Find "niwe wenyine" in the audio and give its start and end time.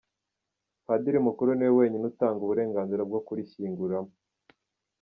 1.53-2.03